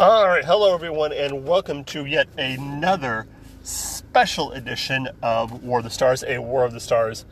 All 0.00 0.28
right, 0.28 0.44
hello 0.44 0.72
everyone, 0.72 1.12
and 1.12 1.44
welcome 1.44 1.82
to 1.86 2.04
yet 2.04 2.28
another 2.38 3.26
special 3.64 4.52
edition 4.52 5.08
of 5.24 5.64
War 5.64 5.78
of 5.78 5.84
the 5.84 5.90
Stars, 5.90 6.22
a 6.22 6.38
War 6.38 6.64
of 6.64 6.72
the 6.72 6.78
Stars 6.78 7.24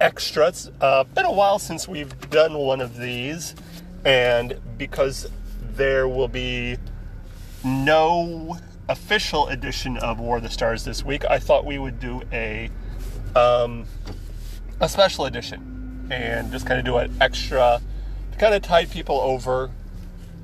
extra. 0.00 0.48
It's 0.48 0.68
uh, 0.80 1.04
been 1.04 1.26
a 1.26 1.30
while 1.30 1.60
since 1.60 1.86
we've 1.86 2.28
done 2.28 2.54
one 2.58 2.80
of 2.80 2.98
these, 2.98 3.54
and 4.04 4.58
because 4.76 5.30
there 5.76 6.08
will 6.08 6.26
be 6.26 6.76
no 7.62 8.58
official 8.88 9.46
edition 9.46 9.96
of 9.98 10.18
War 10.18 10.38
of 10.38 10.42
the 10.42 10.50
Stars 10.50 10.84
this 10.84 11.04
week, 11.04 11.24
I 11.26 11.38
thought 11.38 11.64
we 11.64 11.78
would 11.78 12.00
do 12.00 12.20
a 12.32 12.68
um, 13.36 13.86
a 14.80 14.88
special 14.88 15.26
edition 15.26 16.08
and 16.10 16.50
just 16.50 16.66
kind 16.66 16.80
of 16.80 16.84
do 16.84 16.96
an 16.96 17.16
extra 17.20 17.80
to 18.32 18.38
kind 18.38 18.54
of 18.54 18.62
tide 18.62 18.90
people 18.90 19.20
over 19.20 19.70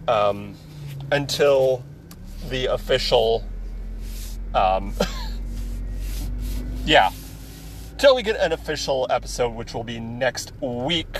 um, 0.06 0.54
until 1.10 1.84
the 2.48 2.66
official. 2.66 3.44
Um, 4.54 4.94
yeah, 6.84 7.10
till 7.98 8.14
we 8.14 8.22
get 8.22 8.36
an 8.36 8.52
official 8.52 9.06
episode, 9.10 9.54
which 9.54 9.74
will 9.74 9.84
be 9.84 10.00
next 10.00 10.52
week. 10.60 11.18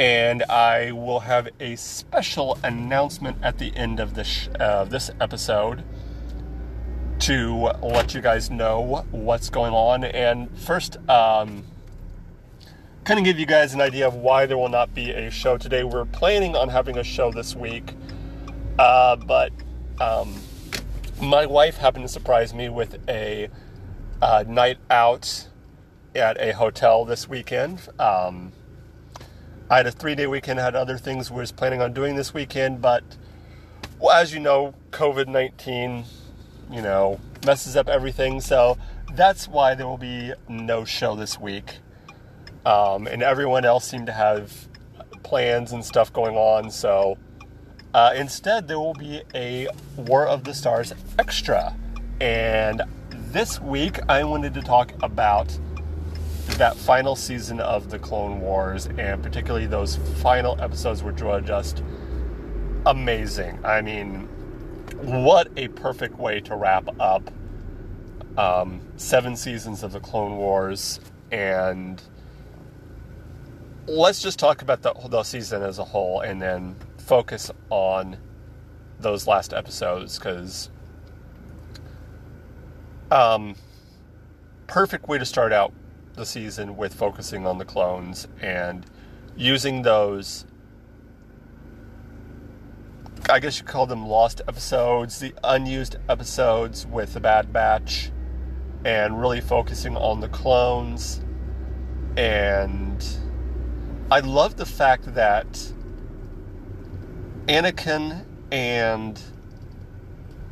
And 0.00 0.44
I 0.44 0.92
will 0.92 1.20
have 1.20 1.48
a 1.58 1.74
special 1.74 2.56
announcement 2.62 3.36
at 3.42 3.58
the 3.58 3.74
end 3.76 3.98
of 3.98 4.14
this 4.14 4.48
uh, 4.60 4.84
this 4.84 5.10
episode 5.20 5.82
to 7.20 7.70
let 7.82 8.14
you 8.14 8.20
guys 8.20 8.48
know 8.50 9.04
what's 9.10 9.50
going 9.50 9.72
on. 9.72 10.04
And 10.04 10.56
first, 10.56 10.96
um, 11.08 11.64
kind 13.04 13.18
of 13.18 13.24
give 13.24 13.38
you 13.38 13.46
guys 13.46 13.74
an 13.74 13.80
idea 13.80 14.06
of 14.06 14.14
why 14.14 14.46
there 14.46 14.56
will 14.56 14.68
not 14.68 14.94
be 14.94 15.10
a 15.10 15.30
show 15.30 15.56
today. 15.56 15.82
We're 15.82 16.04
planning 16.04 16.54
on 16.54 16.68
having 16.68 16.96
a 16.96 17.04
show 17.04 17.32
this 17.32 17.56
week, 17.56 17.94
uh, 18.78 19.16
but 19.16 19.52
um, 20.00 20.34
my 21.20 21.46
wife 21.46 21.76
happened 21.78 22.04
to 22.04 22.08
surprise 22.08 22.54
me 22.54 22.68
with 22.68 22.98
a 23.08 23.48
uh, 24.22 24.44
night 24.46 24.78
out 24.90 25.48
at 26.14 26.40
a 26.40 26.52
hotel 26.52 27.04
this 27.04 27.28
weekend. 27.28 27.88
Um, 27.98 28.52
I 29.70 29.78
had 29.78 29.86
a 29.86 29.90
three 29.90 30.14
day 30.14 30.26
weekend, 30.26 30.58
had 30.58 30.74
other 30.74 30.96
things 30.96 31.30
we 31.30 31.38
was 31.40 31.52
planning 31.52 31.82
on 31.82 31.92
doing 31.92 32.16
this 32.16 32.32
weekend, 32.32 32.80
but 32.80 33.04
well, 33.98 34.16
as 34.16 34.32
you 34.32 34.40
know, 34.40 34.74
COVID 34.90 35.26
19, 35.26 36.04
you 36.70 36.82
know, 36.82 37.20
messes 37.44 37.76
up 37.76 37.88
everything. 37.88 38.40
So 38.40 38.78
that's 39.14 39.48
why 39.48 39.74
there 39.74 39.86
will 39.86 39.98
be 39.98 40.32
no 40.48 40.84
show 40.84 41.16
this 41.16 41.38
week. 41.38 41.78
Um, 42.64 43.06
and 43.06 43.22
everyone 43.22 43.64
else 43.64 43.88
seemed 43.88 44.06
to 44.06 44.12
have 44.12 44.68
plans 45.22 45.72
and 45.72 45.84
stuff 45.84 46.12
going 46.12 46.36
on. 46.36 46.70
So 46.70 47.18
uh, 47.94 48.12
instead, 48.14 48.68
there 48.68 48.78
will 48.78 48.94
be 48.94 49.22
a 49.34 49.68
War 49.96 50.26
of 50.26 50.44
the 50.44 50.54
Stars 50.54 50.92
extra. 51.18 51.74
And 52.20 52.82
this 53.10 53.60
week, 53.60 53.98
I 54.08 54.24
wanted 54.24 54.54
to 54.54 54.62
talk 54.62 54.92
about 55.02 55.56
that 56.56 56.76
final 56.76 57.14
season 57.14 57.60
of 57.60 57.90
the 57.90 57.98
Clone 57.98 58.40
Wars, 58.40 58.86
and 58.98 59.22
particularly 59.22 59.66
those 59.66 59.96
final 60.20 60.60
episodes, 60.60 61.02
which 61.02 61.22
were 61.22 61.40
just 61.40 61.82
amazing. 62.86 63.58
I 63.64 63.80
mean, 63.80 64.28
what 65.02 65.48
a 65.56 65.68
perfect 65.68 66.18
way 66.18 66.40
to 66.40 66.56
wrap 66.56 66.88
up 67.00 67.30
um, 68.36 68.80
seven 68.96 69.36
seasons 69.36 69.82
of 69.82 69.92
the 69.92 70.00
Clone 70.00 70.36
Wars. 70.36 71.00
And 71.30 72.00
let's 73.86 74.22
just 74.22 74.38
talk 74.38 74.62
about 74.62 74.82
the, 74.82 74.94
the 75.08 75.22
season 75.22 75.62
as 75.62 75.78
a 75.78 75.84
whole 75.84 76.20
and 76.20 76.40
then 76.40 76.76
focus 77.08 77.50
on 77.70 78.18
those 79.00 79.26
last 79.26 79.54
episodes 79.54 80.18
because 80.18 80.68
um, 83.10 83.54
perfect 84.66 85.08
way 85.08 85.16
to 85.16 85.24
start 85.24 85.50
out 85.50 85.72
the 86.16 86.26
season 86.26 86.76
with 86.76 86.92
focusing 86.92 87.46
on 87.46 87.56
the 87.56 87.64
clones 87.64 88.28
and 88.42 88.84
using 89.38 89.80
those 89.80 90.44
I 93.30 93.40
guess 93.40 93.58
you 93.58 93.64
call 93.64 93.86
them 93.86 94.06
lost 94.06 94.42
episodes, 94.46 95.18
the 95.18 95.34
unused 95.44 95.96
episodes 96.10 96.86
with 96.86 97.14
the 97.14 97.20
Bad 97.20 97.52
Batch, 97.52 98.10
and 98.84 99.20
really 99.20 99.40
focusing 99.40 99.96
on 99.96 100.20
the 100.20 100.28
clones. 100.28 101.20
And 102.16 103.04
I 104.10 104.20
love 104.20 104.56
the 104.56 104.64
fact 104.64 105.14
that 105.14 105.72
Anakin 107.48 108.26
and 108.52 109.18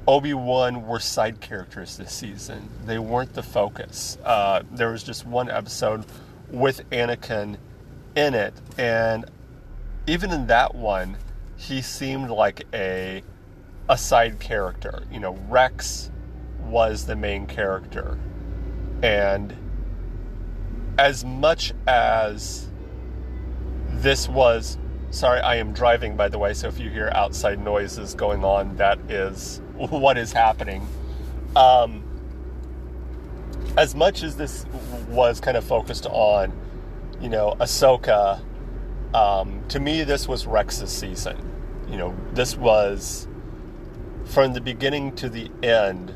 Obi 0.09 0.33
Wan 0.33 0.87
were 0.87 0.99
side 0.99 1.41
characters 1.41 1.99
this 1.99 2.13
season. 2.13 2.71
They 2.87 2.99
weren't 2.99 3.35
the 3.35 3.43
focus. 3.43 4.17
Uh, 4.25 4.63
there 4.73 4.91
was 4.91 5.03
just 5.03 5.27
one 5.27 5.51
episode 5.51 6.07
with 6.51 6.89
Anakin 6.91 7.59
in 8.15 8.33
it, 8.33 8.55
and 8.79 9.27
even 10.07 10.31
in 10.31 10.47
that 10.47 10.75
one, 10.75 11.19
he 11.57 11.83
seemed 11.83 12.31
like 12.31 12.67
a 12.73 13.23
a 13.91 13.99
side 13.99 14.41
character. 14.41 15.03
You 15.13 15.21
know, 15.21 15.39
Rex 15.49 16.11
was 16.61 17.05
the 17.05 17.17
main 17.17 17.47
character, 17.47 18.19
and 19.03 19.55
as 20.99 21.27
much 21.27 21.75
as 21.87 22.71
this 23.91 24.29
was 24.31 24.79
sorry 25.11 25.41
i 25.41 25.57
am 25.57 25.73
driving 25.73 26.17
by 26.17 26.29
the 26.29 26.39
way 26.39 26.53
so 26.53 26.69
if 26.69 26.79
you 26.79 26.91
hear 26.91 27.11
outside 27.15 27.59
noises 27.59 28.15
going 28.15 28.45
on 28.45 28.77
that 28.77 28.99
is 29.11 29.61
what 29.77 30.17
is 30.17 30.33
happening. 30.33 30.87
Um, 31.55 32.03
as 33.77 33.95
much 33.95 34.23
as 34.23 34.37
this 34.37 34.65
was 35.09 35.41
kind 35.41 35.57
of 35.57 35.65
focused 35.65 36.07
on 36.07 36.53
you 37.21 37.29
know 37.29 37.57
ahsoka 37.61 38.41
um, 39.15 39.63
to 39.69 39.81
me 39.81 40.03
this 40.03 40.27
was 40.27 40.47
rex's 40.47 40.91
season. 40.91 41.37
You 41.89 41.99
know 41.99 42.17
this 42.33 42.57
was 42.57 43.29
from 44.25 44.55
the 44.55 44.61
beginning 44.61 45.15
to 45.17 45.29
the 45.29 45.51
end 45.63 46.15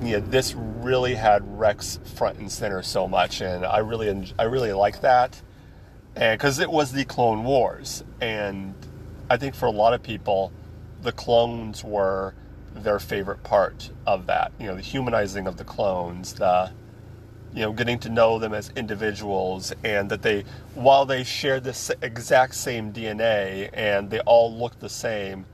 know, 0.00 0.20
this 0.20 0.54
really 0.54 1.14
had 1.14 1.58
Rex 1.58 1.98
front 2.14 2.38
and 2.38 2.50
center 2.50 2.82
so 2.82 3.08
much, 3.08 3.40
and 3.40 3.66
I 3.66 3.78
really, 3.78 4.32
I 4.38 4.44
really 4.44 4.72
like 4.72 5.00
that, 5.00 5.42
because 6.18 6.58
it 6.58 6.70
was 6.70 6.92
the 6.92 7.04
Clone 7.04 7.44
Wars, 7.44 8.04
and 8.20 8.74
I 9.30 9.36
think 9.36 9.54
for 9.54 9.66
a 9.66 9.70
lot 9.70 9.94
of 9.94 10.02
people, 10.02 10.52
the 11.02 11.12
clones 11.12 11.84
were 11.84 12.34
their 12.74 12.98
favorite 12.98 13.42
part 13.42 13.90
of 14.06 14.26
that. 14.26 14.52
You 14.58 14.66
know, 14.66 14.74
the 14.74 14.82
humanizing 14.82 15.46
of 15.46 15.56
the 15.56 15.64
clones, 15.64 16.34
the 16.34 16.72
you 17.54 17.62
know, 17.62 17.72
getting 17.72 17.98
to 18.00 18.10
know 18.10 18.38
them 18.38 18.52
as 18.52 18.70
individuals, 18.76 19.72
and 19.82 20.10
that 20.10 20.22
they, 20.22 20.44
while 20.74 21.06
they 21.06 21.24
shared 21.24 21.64
the 21.64 21.96
exact 22.02 22.54
same 22.54 22.92
DNA 22.92 23.70
and 23.72 24.10
they 24.10 24.20
all 24.20 24.54
looked 24.54 24.80
the 24.80 24.88
same 24.88 25.46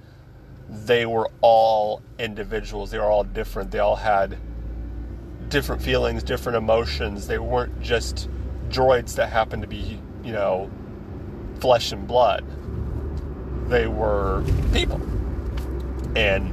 they 0.68 1.06
were 1.06 1.30
all 1.40 2.02
individuals. 2.18 2.90
They 2.90 2.98
were 2.98 3.10
all 3.10 3.24
different. 3.24 3.70
They 3.70 3.78
all 3.78 3.96
had 3.96 4.38
different 5.48 5.82
feelings, 5.82 6.22
different 6.22 6.56
emotions. 6.56 7.26
They 7.26 7.38
weren't 7.38 7.80
just 7.80 8.28
droids 8.68 9.14
that 9.16 9.30
happened 9.30 9.62
to 9.62 9.68
be, 9.68 10.00
you 10.24 10.32
know, 10.32 10.70
flesh 11.60 11.92
and 11.92 12.06
blood. 12.06 12.44
They 13.68 13.86
were 13.86 14.44
people. 14.72 15.00
And 16.16 16.52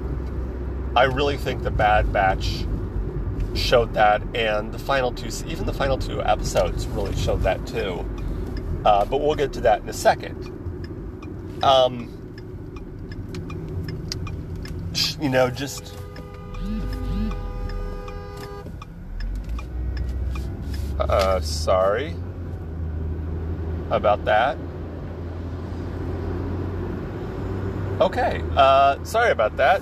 I 0.98 1.04
really 1.04 1.38
think 1.38 1.64
the 1.64 1.72
Bad 1.72 2.12
Batch 2.12 2.66
showed 3.54 3.94
that, 3.94 4.22
and 4.36 4.72
the 4.72 4.80
final 4.80 5.12
two, 5.12 5.30
even 5.48 5.66
the 5.66 5.74
final 5.74 5.98
two 5.98 6.22
episodes, 6.22 6.88
really 6.88 7.16
showed 7.16 7.44
that 7.44 7.66
too. 7.66 8.06
Uh, 8.86 9.06
but 9.06 9.22
we'll 9.22 9.36
get 9.36 9.54
to 9.54 9.62
that 9.62 9.82
in 9.82 9.90
a 9.90 9.94
second. 9.94 10.48
Um, 11.64 12.18
you 15.20 15.29
know, 15.29 15.50
just 15.50 15.94
uh, 21.00 21.40
sorry 21.41 22.16
about 23.91 24.26
that. 24.26 24.58
Okay, 27.99 28.41
uh, 28.55 29.03
sorry 29.03 29.32
about 29.32 29.58
that. 29.58 29.82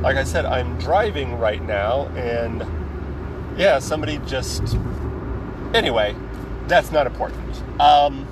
Like 0.00 0.16
I 0.16 0.24
said, 0.24 0.46
I'm 0.46 0.78
driving 0.78 1.38
right 1.38 1.62
now, 1.62 2.06
and 2.16 2.64
yeah, 3.58 3.78
somebody 3.78 4.18
just. 4.26 4.76
Anyway, 5.74 6.16
that's 6.66 6.90
not 6.90 7.06
important. 7.06 7.62
Um, 7.80 8.24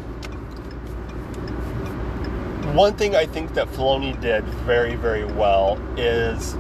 one 2.75 2.95
thing 2.97 3.15
I 3.15 3.27
think 3.27 3.55
that 3.55 3.69
Filoni 3.69 4.19
did 4.21 4.45
very, 4.45 4.95
very 4.95 5.25
well 5.25 5.79
is 5.97 6.57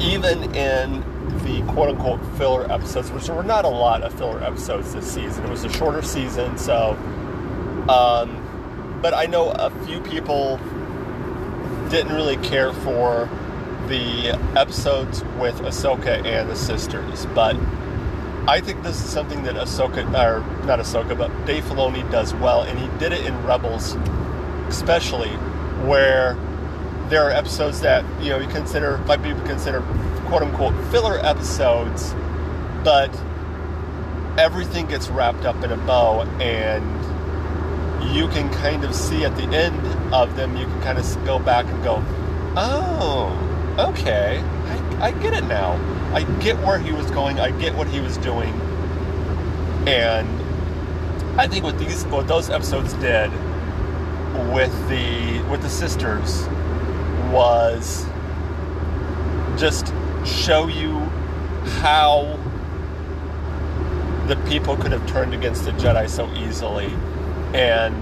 even 0.00 0.54
in 0.54 1.02
the 1.44 1.62
quote 1.72 1.90
unquote 1.90 2.20
filler 2.36 2.70
episodes, 2.70 3.10
which 3.10 3.26
there 3.26 3.34
were 3.34 3.42
not 3.42 3.64
a 3.64 3.68
lot 3.68 4.02
of 4.02 4.12
filler 4.14 4.42
episodes 4.42 4.92
this 4.94 5.10
season. 5.10 5.44
It 5.44 5.50
was 5.50 5.64
a 5.64 5.72
shorter 5.72 6.02
season, 6.02 6.56
so. 6.58 6.96
Um, 7.88 8.98
but 9.02 9.14
I 9.14 9.26
know 9.26 9.50
a 9.50 9.70
few 9.86 10.00
people 10.00 10.58
didn't 11.88 12.14
really 12.14 12.36
care 12.36 12.72
for 12.72 13.28
the 13.88 14.38
episodes 14.56 15.24
with 15.40 15.56
Ahsoka 15.60 16.24
and 16.24 16.48
the 16.48 16.54
sisters, 16.54 17.26
but 17.34 17.56
I 18.46 18.60
think 18.60 18.82
this 18.82 19.02
is 19.02 19.10
something 19.10 19.42
that 19.44 19.54
Ahsoka, 19.56 20.04
or 20.06 20.66
not 20.66 20.78
Ahsoka, 20.78 21.16
but 21.16 21.30
Dave 21.46 21.64
Filoni 21.64 22.08
does 22.10 22.34
well, 22.34 22.62
and 22.62 22.78
he 22.78 22.86
did 22.98 23.12
it 23.12 23.24
in 23.24 23.44
Rebels, 23.44 23.94
especially, 24.68 25.30
where 25.86 26.36
there 27.08 27.24
are 27.24 27.30
episodes 27.30 27.80
that 27.80 28.04
you 28.22 28.30
know 28.30 28.38
you 28.38 28.48
consider 28.48 28.98
might 28.98 29.22
be 29.22 29.30
considered 29.46 29.82
quote 30.30 30.42
unquote 30.42 30.74
filler 30.92 31.18
episodes, 31.26 32.14
but 32.84 33.10
everything 34.38 34.86
gets 34.86 35.08
wrapped 35.08 35.44
up 35.44 35.56
in 35.64 35.72
a 35.72 35.76
bow, 35.76 36.22
and 36.40 36.84
you 38.14 38.28
can 38.28 38.48
kind 38.54 38.84
of 38.84 38.94
see 38.94 39.24
at 39.24 39.36
the 39.36 39.42
end 39.42 40.14
of 40.14 40.36
them, 40.36 40.56
you 40.56 40.66
can 40.66 40.82
kind 40.82 40.98
of 40.98 41.24
go 41.24 41.40
back 41.40 41.66
and 41.66 41.82
go, 41.82 42.00
oh, 42.56 43.84
okay, 43.90 44.38
I, 44.38 45.08
I 45.08 45.10
get 45.10 45.34
it 45.34 45.44
now. 45.46 45.72
I 46.14 46.22
get 46.38 46.56
where 46.58 46.78
he 46.78 46.92
was 46.92 47.10
going. 47.10 47.40
I 47.40 47.50
get 47.50 47.74
what 47.74 47.88
he 47.88 47.98
was 47.98 48.16
doing, 48.18 48.52
and 49.88 50.28
I 51.40 51.48
think 51.48 51.64
what 51.64 51.76
these 51.76 52.04
what 52.06 52.28
those 52.28 52.50
episodes 52.50 52.92
did 52.94 53.32
with 54.52 54.72
the 54.88 55.42
with 55.50 55.62
the 55.62 55.68
sisters 55.68 56.46
was 57.32 58.06
just 59.56 59.92
show 60.24 60.68
you 60.68 60.98
how 61.80 62.38
the 64.26 64.36
people 64.48 64.76
could 64.76 64.92
have 64.92 65.06
turned 65.08 65.34
against 65.34 65.64
the 65.64 65.72
Jedi 65.72 66.08
so 66.08 66.32
easily 66.34 66.92
and 67.52 67.94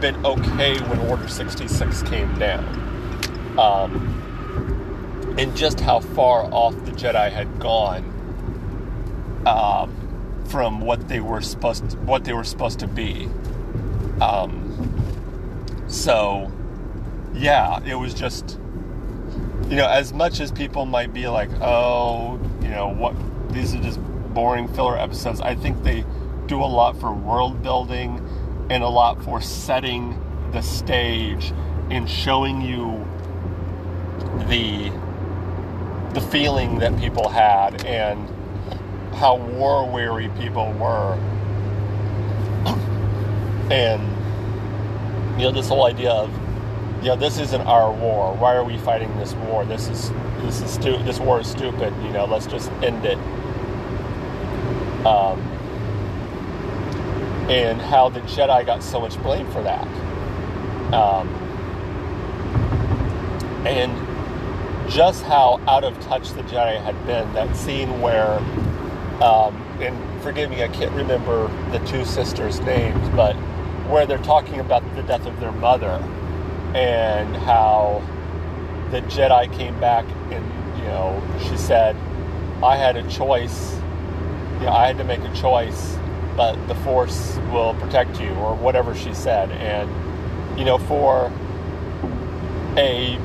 been 0.00 0.24
okay 0.26 0.78
when 0.82 0.98
Order 1.08 1.26
66 1.28 2.02
came 2.02 2.38
down. 2.38 2.64
Um, 3.58 5.34
and 5.38 5.56
just 5.56 5.80
how 5.80 6.00
far 6.00 6.44
off 6.52 6.74
the 6.84 6.92
Jedi 6.92 7.32
had 7.32 7.58
gone 7.58 8.04
um, 9.46 10.44
from 10.48 10.80
what 10.80 11.08
they 11.08 11.20
were 11.20 11.40
supposed 11.40 11.90
to, 11.90 11.96
what 11.98 12.24
they 12.24 12.32
were 12.32 12.44
supposed 12.44 12.78
to 12.80 12.86
be. 12.86 13.28
Um, 14.20 14.66
so, 15.88 16.52
yeah, 17.32 17.82
it 17.84 17.94
was 17.94 18.12
just 18.12 18.59
you 19.70 19.76
know, 19.76 19.86
as 19.86 20.12
much 20.12 20.40
as 20.40 20.50
people 20.50 20.84
might 20.84 21.14
be 21.14 21.28
like, 21.28 21.48
oh, 21.60 22.40
you 22.60 22.68
know, 22.68 22.88
what 22.88 23.14
these 23.52 23.72
are 23.72 23.80
just 23.80 24.00
boring 24.34 24.66
filler 24.66 24.98
episodes, 24.98 25.40
I 25.40 25.54
think 25.54 25.84
they 25.84 26.04
do 26.46 26.60
a 26.60 26.66
lot 26.66 26.98
for 26.98 27.12
world 27.12 27.62
building 27.62 28.18
and 28.68 28.82
a 28.82 28.88
lot 28.88 29.22
for 29.22 29.40
setting 29.40 30.20
the 30.50 30.60
stage 30.60 31.52
and 31.88 32.10
showing 32.10 32.60
you 32.60 33.06
the 34.48 34.90
the 36.14 36.20
feeling 36.20 36.80
that 36.80 36.98
people 36.98 37.28
had 37.28 37.84
and 37.86 38.28
how 39.14 39.36
war 39.36 39.88
weary 39.88 40.28
people 40.30 40.72
were. 40.72 41.14
and 43.70 44.02
you 45.40 45.46
know, 45.46 45.52
this 45.52 45.68
whole 45.68 45.86
idea 45.86 46.10
of 46.10 46.39
you 47.02 47.08
know, 47.08 47.16
this 47.16 47.38
isn't 47.38 47.62
our 47.62 47.90
war. 47.90 48.34
Why 48.34 48.54
are 48.54 48.64
we 48.64 48.76
fighting 48.76 49.14
this 49.16 49.32
war? 49.34 49.64
This 49.64 49.88
is 49.88 50.10
this 50.42 50.60
is 50.60 50.70
stu- 50.70 51.02
this 51.04 51.18
war 51.18 51.40
is 51.40 51.46
stupid. 51.46 51.94
You 52.02 52.10
know, 52.10 52.26
let's 52.26 52.46
just 52.46 52.70
end 52.82 53.06
it. 53.06 53.18
Um, 55.06 55.40
and 57.48 57.80
how 57.80 58.10
the 58.10 58.20
Jedi 58.20 58.66
got 58.66 58.82
so 58.82 59.00
much 59.00 59.20
blame 59.22 59.50
for 59.50 59.62
that. 59.62 59.86
Um, 60.92 61.28
and 63.66 64.90
just 64.90 65.22
how 65.24 65.58
out 65.66 65.84
of 65.84 65.98
touch 66.00 66.32
the 66.32 66.42
Jedi 66.42 66.82
had 66.82 67.06
been. 67.06 67.32
That 67.32 67.56
scene 67.56 68.02
where, 68.02 68.38
um, 69.22 69.56
and 69.80 70.22
forgive 70.22 70.50
me, 70.50 70.62
I 70.62 70.68
can't 70.68 70.92
remember 70.92 71.48
the 71.70 71.78
two 71.86 72.04
sisters' 72.04 72.60
names, 72.60 73.08
but 73.10 73.34
where 73.88 74.04
they're 74.04 74.18
talking 74.18 74.60
about 74.60 74.82
the 74.96 75.02
death 75.02 75.24
of 75.24 75.40
their 75.40 75.52
mother 75.52 75.98
and 76.74 77.36
how 77.36 78.02
the 78.90 79.00
Jedi 79.02 79.52
came 79.56 79.78
back 79.80 80.04
and, 80.30 80.44
you 80.78 80.84
know, 80.84 81.22
she 81.48 81.56
said, 81.56 81.96
I 82.62 82.76
had 82.76 82.96
a 82.96 83.08
choice. 83.08 83.74
You 84.58 84.66
know, 84.66 84.72
I 84.72 84.86
had 84.86 84.98
to 84.98 85.04
make 85.04 85.20
a 85.20 85.34
choice, 85.34 85.96
but 86.36 86.56
the 86.66 86.74
Force 86.76 87.38
will 87.50 87.74
protect 87.74 88.20
you, 88.20 88.30
or 88.30 88.54
whatever 88.54 88.94
she 88.94 89.14
said. 89.14 89.50
And, 89.52 90.58
you 90.58 90.64
know, 90.64 90.76
for 90.78 91.32
a 92.76 93.18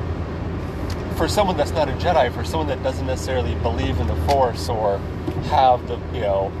for 1.16 1.28
someone 1.28 1.56
that's 1.56 1.72
not 1.72 1.88
a 1.88 1.92
Jedi, 1.92 2.32
for 2.32 2.44
someone 2.44 2.68
that 2.68 2.82
doesn't 2.82 3.06
necessarily 3.06 3.54
believe 3.56 3.98
in 4.00 4.06
the 4.06 4.16
Force 4.28 4.68
or 4.68 4.98
have 5.48 5.86
the, 5.88 5.96
you 6.12 6.20
know, 6.20 6.52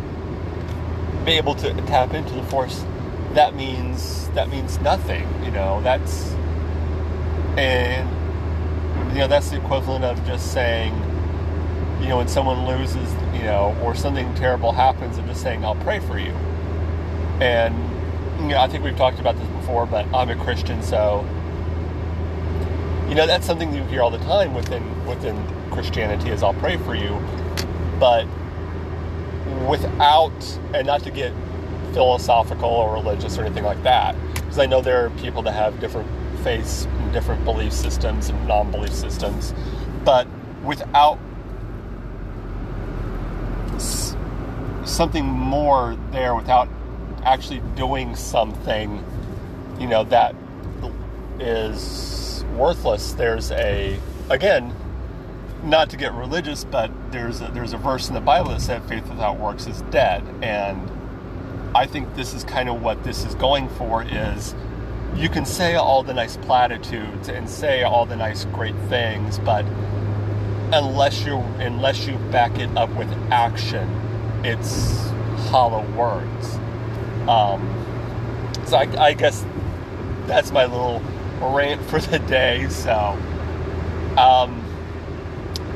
be 1.24 1.32
able 1.32 1.54
to 1.56 1.72
tap 1.82 2.14
into 2.14 2.34
the 2.34 2.42
Force, 2.44 2.84
that 3.32 3.54
means 3.54 4.28
that 4.30 4.48
means 4.48 4.78
nothing. 4.80 5.26
You 5.44 5.50
know, 5.50 5.80
that's 5.82 6.34
and 7.56 8.08
you 9.12 9.18
know 9.18 9.28
that's 9.28 9.50
the 9.50 9.56
equivalent 9.56 10.04
of 10.04 10.24
just 10.26 10.52
saying, 10.52 10.92
you 12.00 12.08
know, 12.08 12.18
when 12.18 12.28
someone 12.28 12.66
loses, 12.66 13.12
you 13.32 13.42
know, 13.42 13.76
or 13.82 13.94
something 13.94 14.32
terrible 14.34 14.72
happens, 14.72 15.16
and 15.18 15.26
just 15.26 15.42
saying, 15.42 15.64
"I'll 15.64 15.76
pray 15.76 15.98
for 16.00 16.18
you." 16.18 16.32
And 17.40 17.74
you 18.40 18.48
know, 18.48 18.58
I 18.58 18.68
think 18.68 18.84
we've 18.84 18.96
talked 18.96 19.18
about 19.18 19.36
this 19.38 19.48
before, 19.48 19.86
but 19.86 20.06
I'm 20.14 20.28
a 20.30 20.36
Christian, 20.36 20.82
so 20.82 21.24
you 23.08 23.14
know 23.14 23.26
that's 23.26 23.46
something 23.46 23.72
you 23.74 23.82
hear 23.84 24.02
all 24.02 24.10
the 24.10 24.18
time 24.18 24.52
within 24.52 25.06
within 25.06 25.36
Christianity 25.70 26.30
is 26.30 26.42
"I'll 26.42 26.54
pray 26.54 26.76
for 26.76 26.94
you," 26.94 27.18
but 27.98 28.26
without 29.66 30.58
and 30.74 30.86
not 30.86 31.02
to 31.04 31.10
get 31.10 31.32
philosophical 31.92 32.68
or 32.68 32.92
religious 32.92 33.38
or 33.38 33.44
anything 33.44 33.64
like 33.64 33.82
that, 33.84 34.14
because 34.34 34.58
I 34.58 34.66
know 34.66 34.82
there 34.82 35.06
are 35.06 35.10
people 35.10 35.40
that 35.42 35.52
have 35.52 35.80
different 35.80 36.08
faiths 36.44 36.86
and 37.06 37.12
different 37.12 37.44
belief 37.44 37.72
systems 37.72 38.28
and 38.28 38.48
non 38.48 38.70
belief 38.70 38.92
systems, 38.92 39.54
but 40.04 40.26
without 40.64 41.18
something 44.84 45.24
more 45.24 45.96
there, 46.10 46.34
without 46.34 46.68
actually 47.24 47.60
doing 47.76 48.14
something, 48.16 49.04
you 49.78 49.86
know, 49.86 50.04
that 50.04 50.34
is 51.38 52.44
worthless, 52.56 53.12
there's 53.12 53.50
a, 53.52 53.98
again, 54.30 54.74
not 55.64 55.90
to 55.90 55.96
get 55.96 56.12
religious, 56.14 56.64
but 56.64 56.90
there's 57.10 57.40
a, 57.40 57.50
there's 57.52 57.72
a 57.72 57.76
verse 57.78 58.08
in 58.08 58.14
the 58.14 58.20
Bible 58.20 58.50
that 58.50 58.60
said 58.60 58.82
faith 58.88 59.06
without 59.08 59.38
works 59.38 59.66
is 59.66 59.82
dead, 59.90 60.22
and 60.42 60.90
I 61.74 61.86
think 61.86 62.14
this 62.14 62.34
is 62.34 62.42
kind 62.44 62.68
of 62.68 62.82
what 62.82 63.04
this 63.04 63.24
is 63.24 63.34
going 63.34 63.68
for 63.70 64.02
is 64.02 64.54
you 65.16 65.30
can 65.30 65.46
say 65.46 65.76
all 65.76 66.02
the 66.02 66.12
nice 66.12 66.36
platitudes 66.36 67.28
and 67.28 67.48
say 67.48 67.82
all 67.82 68.04
the 68.04 68.16
nice 68.16 68.44
great 68.46 68.76
things, 68.88 69.38
but 69.38 69.64
unless 70.72 71.24
you 71.24 71.38
unless 71.58 72.06
you 72.06 72.16
back 72.30 72.58
it 72.58 72.68
up 72.76 72.90
with 72.96 73.10
action, 73.30 73.88
it's 74.44 75.08
hollow 75.48 75.82
words. 75.92 76.56
Um, 77.28 77.72
so 78.66 78.76
I, 78.76 79.06
I, 79.06 79.12
guess 79.14 79.44
that's 80.26 80.52
my 80.52 80.66
little 80.66 81.02
rant 81.40 81.82
for 81.86 81.98
the 81.98 82.18
day. 82.20 82.68
So, 82.68 82.92
um, 84.16 84.62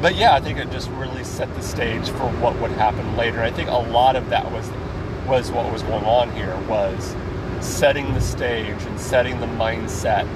but 0.02 0.16
yeah, 0.16 0.34
I 0.34 0.40
think 0.40 0.58
it 0.58 0.70
just 0.70 0.90
really 0.90 1.24
set 1.24 1.52
the 1.54 1.62
stage 1.62 2.08
for 2.10 2.28
what 2.40 2.60
would 2.60 2.72
happen 2.72 3.16
later. 3.16 3.42
I 3.42 3.50
think 3.50 3.68
a 3.70 3.74
lot 3.74 4.16
of 4.16 4.28
that 4.30 4.50
was 4.52 4.70
was 5.26 5.50
what 5.50 5.72
was 5.72 5.82
going 5.82 6.04
on 6.04 6.30
here 6.32 6.56
was 6.68 7.14
setting 7.60 8.12
the 8.14 8.20
stage 8.20 8.82
and 8.82 9.00
setting 9.00 9.40
the 9.40 9.46
mindset 9.46 10.26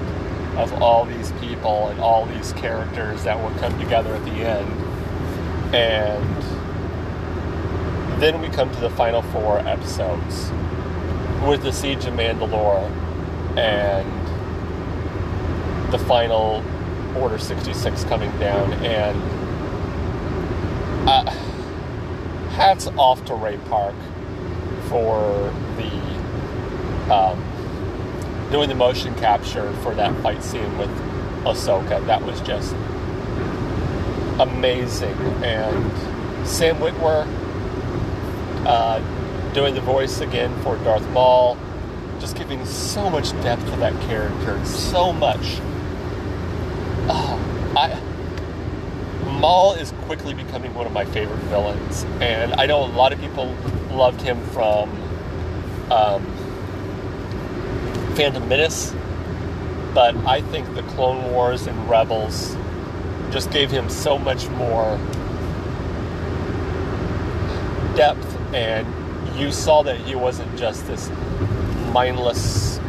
of 0.57 0.81
all 0.81 1.05
these 1.05 1.31
people 1.33 1.87
and 1.89 1.99
all 1.99 2.25
these 2.25 2.53
characters 2.53 3.23
that 3.23 3.37
will 3.37 3.57
come 3.59 3.77
together 3.79 4.15
at 4.15 4.23
the 4.25 4.31
end. 4.31 4.71
And 5.75 6.43
then 8.21 8.39
we 8.41 8.49
come 8.49 8.71
to 8.71 8.79
the 8.79 8.89
final 8.89 9.21
four 9.21 9.59
episodes 9.59 10.51
with 11.47 11.61
the 11.63 11.71
Siege 11.73 12.05
of 12.05 12.13
Mandalore 12.13 12.89
and 13.57 14.11
the 15.91 15.99
final 15.99 16.63
Order 17.15 17.37
66 17.37 18.03
coming 18.05 18.31
down. 18.39 18.73
And 18.73 19.21
uh, 21.07 21.29
hats 22.55 22.87
off 22.97 23.23
to 23.25 23.35
Ray 23.35 23.57
Park 23.69 23.95
for 24.87 25.53
the 25.77 25.91
um, 27.11 27.41
doing 28.51 28.69
the 28.69 28.75
motion 28.75 29.13
capture 29.15 29.71
for 29.77 29.93
that 29.95 30.15
fight 30.21 30.43
scene 30.43 30.77
with 30.77 30.89
Ahsoka. 31.43 32.05
That 32.05 32.21
was 32.23 32.39
just 32.41 32.73
amazing. 34.39 35.17
And 35.43 36.47
Sam 36.47 36.77
Witwer 36.77 37.25
uh, 38.65 39.53
doing 39.53 39.75
the 39.75 39.81
voice 39.81 40.21
again 40.21 40.57
for 40.61 40.77
Darth 40.77 41.07
Maul, 41.09 41.57
just 42.19 42.35
giving 42.35 42.65
so 42.65 43.09
much 43.09 43.31
depth 43.41 43.65
to 43.65 43.75
that 43.77 43.93
character, 44.07 44.63
so 44.65 45.13
much 45.13 45.59
oh, 47.09 47.73
I 47.77 48.01
Maul 49.39 49.73
is 49.73 49.91
quickly 50.05 50.33
becoming 50.33 50.73
one 50.73 50.85
of 50.85 50.93
my 50.93 51.05
favorite 51.05 51.39
villains, 51.49 52.05
and 52.21 52.53
I 52.53 52.65
know 52.65 52.83
a 52.83 52.87
lot 52.87 53.11
of 53.11 53.19
people 53.19 53.53
loved 53.91 54.21
him 54.21 54.41
from 54.47 54.89
um, 55.91 56.34
Phantom 58.15 58.47
Menace, 58.47 58.95
but 59.93 60.15
I 60.25 60.39
think 60.41 60.73
the 60.73 60.83
Clone 60.83 61.33
Wars 61.33 61.67
and 61.67 61.89
Rebels 61.89 62.55
just 63.29 63.51
gave 63.51 63.69
him 63.69 63.89
so 63.89 64.17
much 64.17 64.47
more 64.51 64.97
depth, 67.97 68.25
and 68.53 68.87
you 69.37 69.51
saw 69.51 69.83
that 69.83 69.97
he 69.97 70.15
wasn't 70.15 70.57
just 70.57 70.87
this 70.87 71.09
mindless 71.91 72.79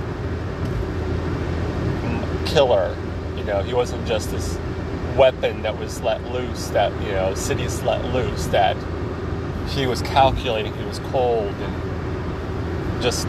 killer. 2.47 2.97
You 3.37 3.43
know, 3.43 3.63
he 3.63 3.75
wasn't 3.75 4.07
just 4.07 4.31
this 4.31 4.57
weapon 5.17 5.63
that 5.63 5.77
was 5.77 6.01
let 6.03 6.23
loose, 6.31 6.69
that, 6.69 6.93
you 7.03 7.11
know, 7.11 7.33
Sidious 7.33 7.85
let 7.85 8.05
loose, 8.15 8.47
that 8.47 8.77
he 9.71 9.89
was 9.89 10.03
calculating, 10.03 10.73
he 10.75 10.85
was 10.85 11.01
cold, 11.11 11.53
and 11.53 13.03
just. 13.03 13.27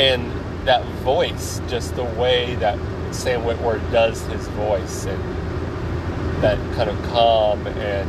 And 0.00 0.32
that 0.66 0.82
voice, 1.04 1.60
just 1.68 1.94
the 1.94 2.04
way 2.04 2.54
that 2.54 2.78
Sam 3.14 3.42
Witwer 3.42 3.78
does 3.92 4.22
his 4.28 4.48
voice, 4.48 5.04
and 5.04 5.22
that 6.42 6.56
kind 6.74 6.88
of 6.88 6.96
calm 7.02 7.66
and 7.66 8.08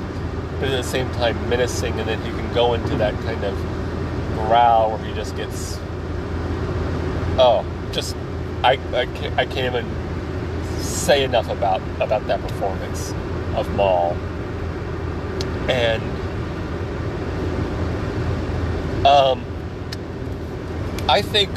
but 0.61 0.69
at 0.69 0.77
the 0.77 0.83
same 0.83 1.11
time 1.13 1.49
menacing, 1.49 1.99
and 1.99 2.07
then 2.07 2.21
he 2.21 2.29
can 2.29 2.53
go 2.53 2.75
into 2.75 2.95
that 2.95 3.13
kind 3.23 3.43
of 3.43 3.57
growl 4.35 4.91
where 4.91 5.03
he 5.03 5.13
just 5.13 5.35
gets. 5.35 5.77
Oh, 7.37 7.65
just 7.91 8.15
I, 8.63 8.79
I, 8.93 9.05
can't, 9.07 9.37
I 9.37 9.45
can't 9.45 9.75
even 9.75 10.81
say 10.81 11.25
enough 11.25 11.49
about 11.49 11.81
about 11.99 12.25
that 12.27 12.39
performance 12.41 13.11
of 13.55 13.69
Maul. 13.75 14.13
And 15.67 16.03
um, 19.05 19.43
I 21.09 21.21
think 21.21 21.49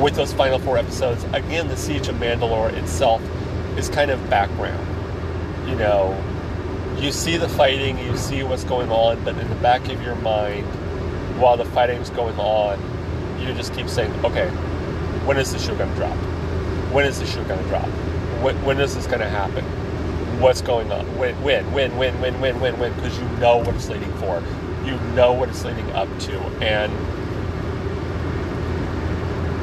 with 0.00 0.14
those 0.14 0.32
final 0.32 0.58
four 0.58 0.78
episodes, 0.78 1.24
again, 1.32 1.68
the 1.68 1.76
Siege 1.76 2.08
of 2.08 2.16
Mandalore 2.16 2.72
itself 2.72 3.22
is 3.76 3.88
kind 3.88 4.10
of 4.10 4.30
background. 4.30 4.86
You 5.68 5.76
know, 5.76 6.16
you 6.98 7.12
see 7.12 7.36
the 7.36 7.48
fighting, 7.48 7.98
you 7.98 8.16
see 8.16 8.42
what's 8.42 8.64
going 8.64 8.90
on, 8.90 9.22
but 9.24 9.36
in 9.36 9.48
the 9.48 9.54
back 9.56 9.88
of 9.88 10.02
your 10.02 10.16
mind, 10.16 10.66
while 11.40 11.56
the 11.56 11.64
fighting's 11.64 12.10
going 12.10 12.38
on, 12.38 12.78
you 13.40 13.52
just 13.54 13.74
keep 13.74 13.88
saying, 13.88 14.12
okay, 14.24 14.48
when 15.26 15.36
is 15.38 15.52
the 15.52 15.58
shoe 15.58 15.74
going 15.76 15.90
to 15.90 15.96
drop? 15.96 16.16
When 16.92 17.04
is 17.04 17.20
the 17.20 17.26
shoe 17.26 17.44
going 17.44 17.62
to 17.62 17.68
drop? 17.68 17.86
When, 18.42 18.62
when 18.64 18.80
is 18.80 18.94
this 18.94 19.06
going 19.06 19.20
to 19.20 19.28
happen? 19.28 19.64
What's 20.40 20.62
going 20.62 20.90
on? 20.90 21.06
When, 21.18 21.40
when, 21.42 21.70
when, 21.72 21.96
when, 21.96 22.18
when, 22.20 22.40
when, 22.40 22.60
when, 22.60 22.78
when? 22.78 22.94
Because 22.94 23.18
you 23.18 23.28
know 23.38 23.58
what 23.58 23.74
it's 23.74 23.88
leading 23.88 24.12
for. 24.14 24.42
You 24.84 24.98
know 25.14 25.32
what 25.32 25.50
it's 25.50 25.64
leading 25.64 25.90
up 25.92 26.08
to. 26.20 26.38
And 26.62 26.92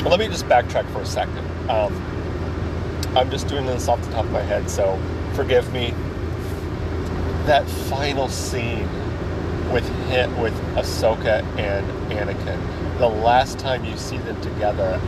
let 0.07 0.19
me 0.19 0.27
just 0.27 0.45
backtrack 0.45 0.89
for 0.91 1.01
a 1.01 1.05
second. 1.05 1.45
Um, 1.69 1.93
I'm 3.15 3.31
just 3.31 3.47
doing 3.47 3.65
this 3.65 3.87
off 3.87 4.01
the 4.05 4.11
top 4.11 4.25
of 4.25 4.31
my 4.31 4.41
head, 4.41 4.69
so 4.69 4.99
forgive 5.33 5.71
me. 5.73 5.93
That 7.45 7.67
final 7.89 8.27
scene 8.27 8.87
with 9.71 9.87
him, 10.09 10.37
with 10.39 10.53
Ahsoka 10.75 11.43
and 11.57 11.85
Anakin, 12.11 12.97
the 12.99 13.07
last 13.07 13.59
time 13.59 13.85
you 13.85 13.97
see 13.97 14.17
them 14.17 14.39
together 14.41 14.99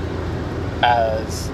as 0.82 1.50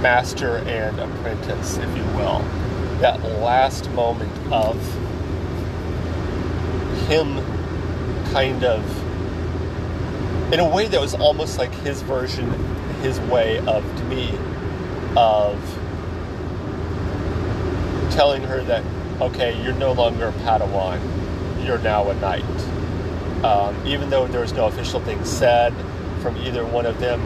master 0.00 0.58
and 0.58 0.98
apprentice, 1.00 1.78
if 1.78 1.96
you 1.96 2.04
will. 2.16 2.38
That 3.00 3.20
last 3.40 3.90
moment 3.90 4.32
of 4.52 4.76
him 7.08 7.44
kind 8.32 8.64
of 8.64 8.95
in 10.52 10.60
a 10.60 10.68
way 10.68 10.86
that 10.86 11.00
was 11.00 11.14
almost 11.14 11.58
like 11.58 11.72
his 11.72 12.02
version, 12.02 12.48
his 13.00 13.18
way 13.20 13.58
of, 13.66 13.84
to 13.96 14.04
me, 14.04 14.30
of 15.16 15.58
telling 18.12 18.42
her 18.42 18.62
that, 18.62 18.84
okay, 19.20 19.60
you're 19.64 19.74
no 19.74 19.92
longer 19.92 20.28
a 20.28 20.32
Padawan, 20.32 21.00
you're 21.64 21.78
now 21.78 22.08
a 22.10 22.14
knight. 22.14 22.44
Um, 23.44 23.76
even 23.86 24.08
though 24.08 24.26
there 24.28 24.40
was 24.40 24.52
no 24.52 24.66
official 24.66 25.00
thing 25.00 25.24
said 25.24 25.74
from 26.22 26.36
either 26.38 26.64
one 26.64 26.86
of 26.86 27.00
them, 27.00 27.20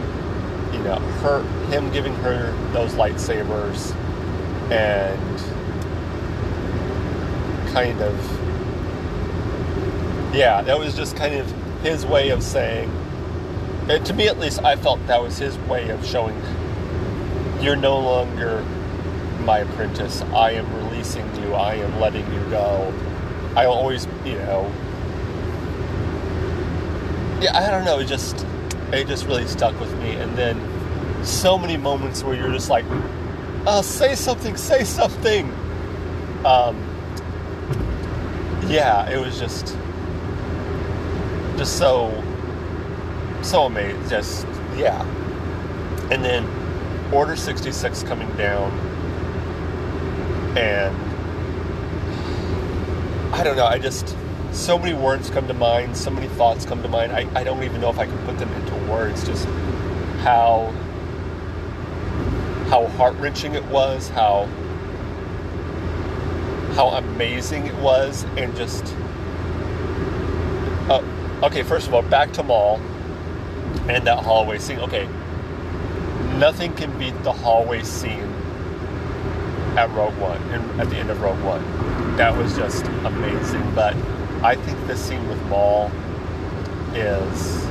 you 0.73 0.79
know, 0.79 0.95
her, 1.21 1.43
him 1.69 1.91
giving 1.91 2.15
her 2.15 2.51
those 2.73 2.93
lightsabers 2.93 3.95
and 4.71 5.39
kind 7.71 8.01
of, 8.01 8.15
yeah, 10.35 10.61
that 10.61 10.77
was 10.77 10.95
just 10.95 11.15
kind 11.15 11.35
of 11.35 11.49
his 11.83 12.05
way 12.05 12.29
of 12.29 12.41
saying, 12.41 12.91
to 13.87 14.13
me 14.13 14.27
at 14.27 14.39
least, 14.39 14.63
I 14.63 14.75
felt 14.75 15.05
that 15.07 15.21
was 15.21 15.37
his 15.37 15.57
way 15.59 15.89
of 15.89 16.05
showing 16.05 16.39
you're 17.61 17.75
no 17.75 17.99
longer 17.99 18.61
my 19.43 19.59
apprentice. 19.59 20.21
I 20.21 20.51
am 20.51 20.73
releasing 20.75 21.25
you. 21.41 21.53
I 21.53 21.75
am 21.75 21.99
letting 21.99 22.25
you 22.33 22.39
go. 22.49 22.93
I 23.55 23.65
always, 23.65 24.07
you 24.25 24.35
know, 24.35 24.71
yeah, 27.41 27.57
I 27.57 27.69
don't 27.71 27.85
know. 27.85 27.99
It 27.99 28.05
just, 28.05 28.45
it 28.91 29.07
just 29.07 29.25
really 29.25 29.47
stuck 29.47 29.77
with 29.79 29.93
me. 29.99 30.11
And 30.11 30.37
then 30.37 30.59
so 31.23 31.57
many 31.57 31.75
moments 31.75 32.23
where 32.23 32.35
you're 32.35 32.51
just 32.51 32.69
like, 32.69 32.85
oh, 33.65 33.81
say 33.81 34.15
something, 34.15 34.55
say 34.57 34.83
something. 34.83 35.51
Um, 36.45 36.77
yeah, 38.67 39.09
it 39.09 39.17
was 39.19 39.39
just, 39.39 39.75
just 41.57 41.77
so 41.77 42.09
so 43.43 43.65
amazing. 43.65 44.07
Just 44.09 44.45
yeah. 44.75 45.03
And 46.11 46.23
then 46.23 46.47
Order 47.13 47.35
66 47.35 48.03
coming 48.03 48.29
down, 48.37 48.71
and 50.57 50.95
I 53.33 53.43
don't 53.43 53.57
know. 53.57 53.65
I 53.65 53.79
just 53.79 54.15
so 54.51 54.77
many 54.77 54.93
words 54.93 55.29
come 55.29 55.47
to 55.47 55.53
mind, 55.53 55.95
so 55.95 56.09
many 56.09 56.27
thoughts 56.27 56.65
come 56.65 56.81
to 56.83 56.87
mind. 56.87 57.11
I, 57.11 57.27
I 57.39 57.43
don't 57.43 57.63
even 57.63 57.81
know 57.81 57.89
if 57.89 57.99
I 57.99 58.05
can 58.05 58.17
put 58.25 58.37
them 58.37 58.51
into 58.53 58.75
words. 58.91 59.25
Just 59.25 59.45
how 60.19 60.73
how 62.69 62.87
heart 62.87 63.15
wrenching 63.15 63.55
it 63.55 63.65
was, 63.65 64.09
how 64.09 64.45
how 66.75 66.89
amazing 66.89 67.65
it 67.65 67.75
was, 67.75 68.25
and 68.37 68.55
just 68.55 68.85
uh, 70.89 71.03
okay. 71.43 71.63
First 71.63 71.87
of 71.87 71.93
all, 71.93 72.01
back 72.03 72.31
to 72.33 72.43
Maul 72.43 72.79
and 73.89 74.05
that 74.07 74.23
hallway 74.23 74.57
scene. 74.57 74.79
Okay, 74.79 75.07
nothing 76.37 76.73
can 76.73 76.97
beat 76.97 77.21
the 77.23 77.31
hallway 77.31 77.83
scene 77.83 78.33
at 79.77 79.89
Rogue 79.91 80.17
One 80.17 80.41
and 80.51 80.81
at 80.81 80.89
the 80.89 80.97
end 80.97 81.09
of 81.09 81.21
Rogue 81.21 81.41
One. 81.43 81.61
That 82.17 82.35
was 82.37 82.55
just 82.55 82.85
amazing. 83.05 83.63
But 83.73 83.95
I 84.43 84.55
think 84.55 84.87
the 84.87 84.95
scene 84.95 85.27
with 85.27 85.41
Maul 85.45 85.91
is 86.93 87.65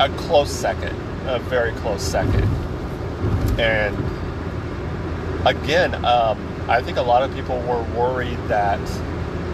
a 0.00 0.08
close 0.16 0.50
second, 0.50 0.96
a 1.26 1.38
very 1.38 1.72
close 1.72 2.02
second. 2.02 2.44
And 3.58 3.96
again, 5.46 5.94
um, 6.04 6.38
I 6.68 6.80
think 6.82 6.96
a 6.96 7.02
lot 7.02 7.22
of 7.22 7.34
people 7.34 7.58
were 7.62 7.82
worried 7.96 8.38
that 8.48 8.80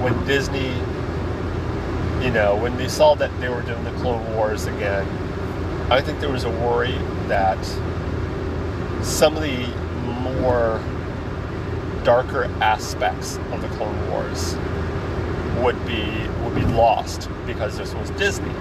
when 0.02 0.26
Disney 0.26 0.71
you 2.22 2.30
know, 2.30 2.56
when 2.56 2.76
they 2.76 2.88
saw 2.88 3.14
that 3.14 3.30
they 3.40 3.48
were 3.48 3.62
doing 3.62 3.84
the 3.84 3.92
Clone 3.92 4.34
Wars 4.34 4.66
again, 4.66 5.06
I 5.90 6.00
think 6.00 6.20
there 6.20 6.30
was 6.30 6.44
a 6.44 6.50
worry 6.50 6.98
that 7.28 7.62
some 9.02 9.37
of 9.37 9.42
the 9.42 9.66
more 10.42 10.82
darker 12.04 12.44
aspects 12.60 13.37
of 13.52 13.62
the 13.62 13.68
Clone 13.68 14.10
Wars 14.10 14.56
would 15.62 15.84
be 15.87 16.26
would 16.42 16.54
be 16.54 16.64
lost 16.75 17.28
because 17.46 17.76
this 17.78 17.94
was 17.94 18.10
Disney. 18.10 18.52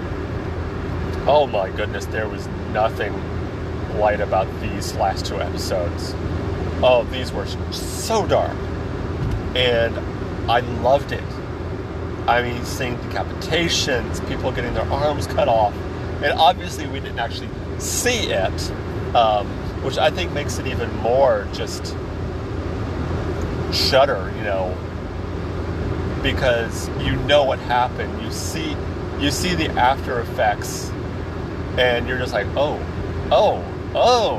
Oh 1.26 1.46
my 1.46 1.70
goodness, 1.70 2.06
there 2.06 2.28
was 2.28 2.46
nothing 2.72 3.12
light 3.98 4.20
about 4.20 4.48
these 4.60 4.94
last 4.94 5.26
two 5.26 5.40
episodes. 5.40 6.14
Oh, 6.82 7.06
these 7.10 7.32
were 7.32 7.46
so 7.72 8.26
dark. 8.26 8.56
And 9.54 9.96
I 10.50 10.60
loved 10.60 11.12
it. 11.12 11.24
I 12.28 12.42
mean, 12.42 12.62
seeing 12.64 12.96
decapitations, 12.96 14.26
people 14.28 14.52
getting 14.52 14.74
their 14.74 14.88
arms 14.92 15.26
cut 15.26 15.48
off. 15.48 15.74
And 16.22 16.38
obviously, 16.38 16.86
we 16.86 17.00
didn't 17.00 17.18
actually 17.18 17.48
see 17.78 18.30
it, 18.30 18.70
um, 19.14 19.46
which 19.82 19.96
I 19.96 20.10
think 20.10 20.32
makes 20.32 20.58
it 20.58 20.66
even 20.66 20.94
more 20.96 21.48
just 21.54 21.96
shudder, 23.72 24.30
you 24.36 24.42
know, 24.42 24.76
because 26.22 26.88
you 27.00 27.16
know 27.22 27.44
what 27.44 27.58
happened. 27.60 28.22
You 28.22 28.30
see, 28.30 28.76
you 29.18 29.30
see 29.30 29.54
the 29.54 29.70
after 29.70 30.20
effects 30.20 30.90
and 31.78 32.06
you're 32.06 32.18
just 32.18 32.34
like, 32.34 32.46
oh, 32.56 32.78
oh, 33.30 33.64
oh. 33.94 34.38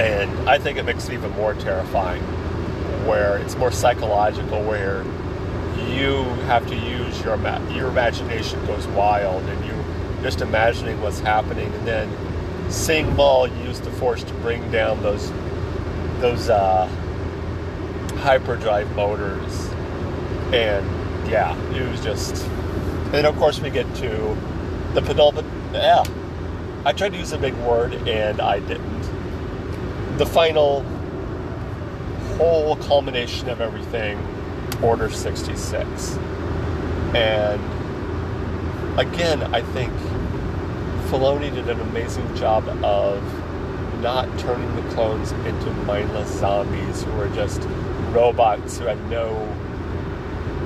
And 0.00 0.48
I 0.48 0.58
think 0.58 0.78
it 0.78 0.84
makes 0.84 1.08
it 1.08 1.14
even 1.14 1.30
more 1.32 1.54
terrifying, 1.54 2.22
where 3.06 3.38
it's 3.38 3.56
more 3.56 3.70
psychological, 3.70 4.62
where 4.62 5.02
you 5.90 6.24
have 6.46 6.66
to 6.66 6.74
use 6.74 7.22
your 7.22 7.36
your 7.72 7.88
imagination 7.88 8.64
goes 8.66 8.86
wild, 8.88 9.42
and 9.44 9.64
you 9.66 9.74
just 10.22 10.40
imagining 10.40 11.00
what's 11.00 11.20
happening, 11.20 11.72
and 11.72 11.86
then 11.86 12.70
seeing 12.70 13.14
Maul 13.14 13.46
use 13.46 13.80
the 13.80 13.90
Force 13.90 14.22
to 14.24 14.34
bring 14.34 14.70
down 14.70 15.02
those 15.02 15.30
those 16.20 16.48
uh, 16.48 16.86
hyperdrive 18.18 18.94
motors, 18.96 19.68
and 20.52 20.86
yeah, 21.28 21.56
it 21.72 21.88
was 21.88 22.00
just. 22.02 22.44
And 22.44 23.14
then 23.14 23.26
of 23.26 23.36
course 23.36 23.60
we 23.60 23.70
get 23.70 23.92
to 23.96 24.36
the 24.94 25.02
penultimate. 25.02 25.44
Yeah, 25.72 26.04
I 26.84 26.92
tried 26.92 27.12
to 27.12 27.18
use 27.18 27.32
a 27.32 27.38
big 27.38 27.54
word 27.58 27.94
and 28.08 28.40
I 28.40 28.60
didn't. 28.60 30.18
The 30.18 30.26
final 30.26 30.84
whole 32.36 32.76
culmination 32.76 33.48
of 33.48 33.60
everything, 33.60 34.18
Order 34.82 35.10
66. 35.10 36.16
And 37.14 37.60
again, 38.98 39.42
I 39.54 39.62
think 39.62 39.92
Filoni 41.08 41.52
did 41.54 41.68
an 41.68 41.80
amazing 41.80 42.34
job 42.36 42.66
of 42.84 43.22
not 44.00 44.26
turning 44.38 44.74
the 44.76 44.82
clones 44.94 45.32
into 45.32 45.70
mindless 45.86 46.28
zombies 46.38 47.02
who 47.02 47.12
are 47.20 47.28
just 47.30 47.62
robots 48.10 48.78
who 48.78 48.84
had 48.84 49.02
no 49.08 49.30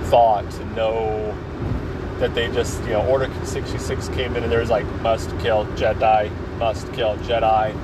thought, 0.05 0.47
no 0.75 1.37
that 2.19 2.35
they 2.35 2.51
just, 2.51 2.83
you 2.83 2.91
know, 2.91 3.07
Order 3.07 3.31
66 3.45 4.09
came 4.09 4.35
in 4.35 4.43
and 4.43 4.51
there 4.51 4.61
was 4.61 4.71
like 4.71 4.87
must 5.03 5.31
kill 5.39 5.67
Jedi, 5.77 6.31
must 6.59 6.93
kill 6.93 7.17
Jedi. 7.19 7.77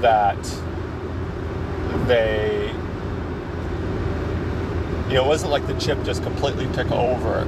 That 0.00 0.36
they, 2.10 2.66
you 5.06 5.14
know, 5.14 5.24
it 5.24 5.28
wasn't 5.28 5.52
like 5.52 5.64
the 5.68 5.74
chip 5.74 6.02
just 6.02 6.24
completely 6.24 6.66
took 6.72 6.90
over. 6.90 7.46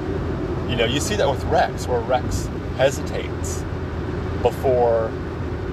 You 0.69 0.77
know, 0.77 0.85
you 0.85 1.01
see 1.01 1.15
that 1.17 1.29
with 1.29 1.43
Rex, 1.45 1.85
where 1.85 1.99
Rex 1.99 2.47
hesitates 2.77 3.61
before 4.41 5.11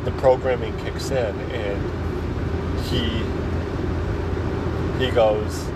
the 0.05 0.11
programming 0.13 0.77
kicks 0.79 1.11
in 1.11 1.37
and 1.53 2.81
he 2.87 3.07
he 5.05 5.11
goes 5.13 5.67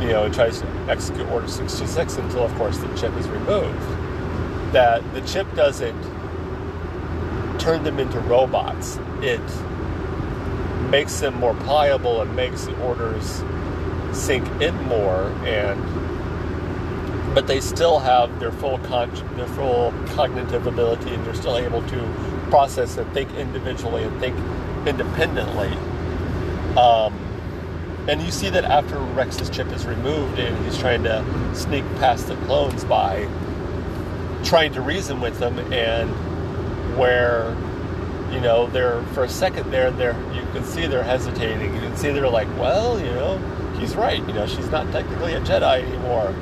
you 0.00 0.08
know 0.08 0.28
tries 0.32 0.60
to 0.60 0.66
execute 0.88 1.28
order 1.28 1.46
66 1.46 2.16
until 2.16 2.44
of 2.44 2.54
course 2.54 2.78
the 2.78 2.88
chip 2.96 3.14
is 3.16 3.28
removed 3.28 3.80
that 4.72 5.02
the 5.12 5.20
chip 5.22 5.46
doesn't 5.54 6.00
turn 7.58 7.82
them 7.84 7.98
into 7.98 8.18
robots 8.20 8.98
it 9.20 9.40
makes 10.90 11.20
them 11.20 11.34
more 11.34 11.54
pliable 11.54 12.20
and 12.20 12.34
makes 12.34 12.64
the 12.64 12.76
orders 12.82 13.42
sink 14.12 14.46
in 14.60 14.74
more 14.84 15.30
and 15.44 15.80
but 17.34 17.46
they 17.46 17.60
still 17.60 18.00
have 18.00 18.40
their 18.40 18.50
full 18.50 18.78
con- 18.78 19.36
their 19.36 19.46
full 19.48 19.92
cognitive 20.08 20.66
ability 20.66 21.14
and 21.14 21.24
they're 21.24 21.34
still 21.34 21.56
able 21.56 21.80
to 21.88 22.46
process 22.50 22.96
and 22.96 23.10
think 23.12 23.32
individually 23.34 24.02
and 24.02 24.20
think 24.20 24.36
independently. 24.86 25.68
Um, 26.76 27.14
and 28.08 28.20
you 28.20 28.32
see 28.32 28.50
that 28.50 28.64
after 28.64 28.98
Rex's 28.98 29.48
chip 29.48 29.68
is 29.68 29.86
removed 29.86 30.40
and 30.40 30.64
he's 30.64 30.76
trying 30.78 31.04
to 31.04 31.24
sneak 31.54 31.84
past 31.96 32.26
the 32.26 32.34
clones 32.46 32.84
by 32.84 33.28
trying 34.42 34.72
to 34.72 34.80
reason 34.80 35.20
with 35.20 35.38
them 35.38 35.56
and 35.72 36.10
where 36.98 37.54
you 38.32 38.40
know 38.40 38.66
they're 38.68 39.02
for 39.14 39.24
a 39.24 39.28
second 39.28 39.70
there 39.70 39.90
they're 39.90 40.16
you 40.32 40.42
can 40.52 40.64
see 40.64 40.86
they're 40.86 41.02
hesitating. 41.02 41.74
You 41.74 41.80
can 41.80 41.96
see 41.96 42.10
they're 42.10 42.28
like 42.28 42.48
well 42.58 42.98
you 42.98 43.06
know 43.06 43.38
he's 43.78 43.96
right. 43.96 44.18
You 44.26 44.32
know 44.32 44.46
she's 44.46 44.70
not 44.70 44.90
technically 44.92 45.34
a 45.34 45.40
jedi 45.40 45.82
anymore. 45.82 46.34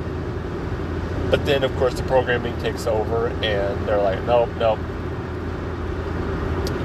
But 1.29 1.45
then 1.45 1.63
of 1.63 1.75
course 1.77 1.93
the 1.95 2.03
programming 2.03 2.57
takes 2.59 2.87
over 2.87 3.27
and 3.27 3.87
they're 3.87 4.01
like 4.01 4.23
nope 4.23 4.49
nope. 4.57 4.79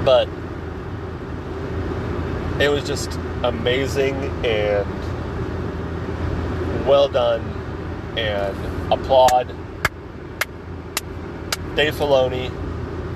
But 0.03 0.27
it 2.61 2.69
was 2.69 2.85
just 2.85 3.11
amazing 3.43 4.15
and 4.45 4.87
well 6.87 7.07
done 7.07 7.41
and 8.17 8.93
applaud. 8.93 9.53
Dave 11.75 11.93
Filoni. 11.95 12.51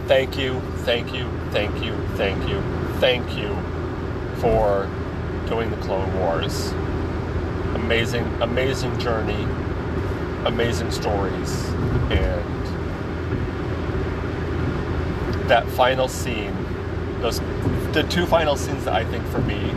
Thank 0.08 0.38
you, 0.38 0.60
thank 0.86 1.14
you, 1.14 1.30
thank 1.52 1.84
you, 1.84 1.96
thank 2.16 2.48
you, 2.48 2.62
thank 3.00 3.38
you 3.38 3.56
for 4.38 4.90
doing 5.48 5.70
the 5.70 5.78
Clone 5.78 6.14
Wars. 6.20 6.72
Amazing, 7.76 8.26
amazing 8.42 8.98
journey, 9.00 9.44
amazing 10.46 10.92
stories, 10.92 11.66
and 12.12 12.46
that 15.50 15.68
final 15.70 16.08
scene 16.08 16.54
those 17.22 17.40
the 17.94 18.06
two 18.10 18.26
final 18.26 18.56
scenes 18.56 18.86
that 18.86 18.94
I 18.94 19.04
think 19.06 19.26
for 19.28 19.40
me 19.40 19.74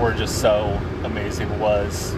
were 0.00 0.14
just 0.14 0.40
so 0.40 0.80
amazing 1.04 1.58
was 1.60 2.14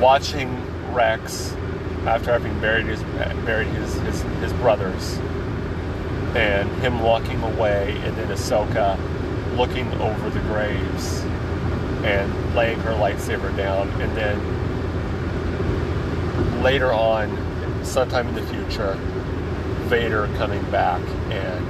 watching 0.00 0.60
Rex 0.92 1.52
after 2.04 2.32
having 2.32 2.58
buried 2.60 2.86
his 2.86 3.02
buried 3.44 3.68
his, 3.68 3.94
his, 4.00 4.22
his 4.40 4.52
brothers 4.54 5.18
and 6.34 6.70
him 6.80 7.00
walking 7.00 7.42
away 7.42 8.00
and 8.04 8.16
then 8.16 8.28
Ahsoka 8.28 8.98
looking 9.56 9.86
over 10.00 10.30
the 10.30 10.40
graves 10.40 11.20
and 12.04 12.54
laying 12.54 12.78
her 12.80 12.92
lightsaber 12.92 13.54
down. 13.56 13.88
And 14.00 14.16
then 14.16 14.40
later 16.62 16.92
on 16.92 17.36
sometime 17.84 18.28
in 18.28 18.34
the 18.34 18.42
future 18.42 18.94
Vader 19.88 20.28
coming 20.38 20.62
back 20.70 21.02
and 21.30 21.66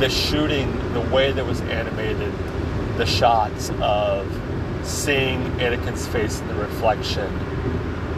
the 0.00 0.10
shooting, 0.10 0.92
the 0.92 1.00
way 1.00 1.32
that 1.32 1.46
was 1.46 1.60
animated, 1.62 2.32
the 2.98 3.06
shots 3.06 3.70
of 3.80 4.26
seeing 4.82 5.40
Anakin's 5.52 6.06
face 6.06 6.40
in 6.40 6.48
the 6.48 6.54
reflection 6.54 7.30